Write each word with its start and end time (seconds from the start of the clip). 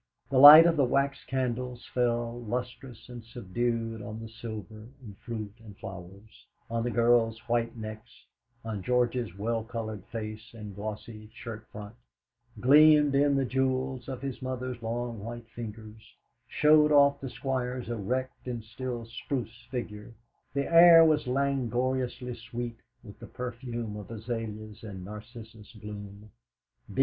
The 0.31 0.39
light 0.39 0.65
of 0.65 0.77
the 0.77 0.83
wax 0.83 1.23
candles 1.25 1.85
fell 1.93 2.41
lustrous 2.41 3.07
and 3.07 3.23
subdued 3.23 4.01
on 4.01 4.19
the 4.19 4.29
silver 4.29 4.87
and 4.99 5.15
fruit 5.23 5.53
and 5.63 5.77
flowers, 5.77 6.47
on 6.71 6.81
the 6.83 6.89
girls' 6.89 7.37
white 7.47 7.77
necks, 7.77 8.25
on 8.65 8.81
George's 8.81 9.35
well 9.37 9.63
coloured 9.63 10.03
face 10.05 10.55
and 10.55 10.73
glossy 10.75 11.29
shirt 11.35 11.67
front, 11.71 11.93
gleamed 12.59 13.13
in 13.13 13.35
the 13.35 13.45
jewels 13.45 14.09
on 14.09 14.21
his 14.21 14.41
mother's 14.41 14.81
long 14.81 15.19
white 15.19 15.47
fingers, 15.49 16.01
showed 16.47 16.91
off 16.91 17.21
the 17.21 17.29
Squire's 17.29 17.87
erect 17.87 18.47
and 18.47 18.63
still 18.63 19.05
spruce 19.05 19.67
figure; 19.69 20.15
the 20.55 20.65
air 20.65 21.05
was 21.05 21.27
languorously 21.27 22.33
sweet 22.33 22.77
with 23.03 23.19
the 23.19 23.27
perfume 23.27 23.95
of 23.95 24.09
azaleas 24.09 24.81
and 24.81 25.05
narcissus 25.05 25.73
bloom. 25.73 26.31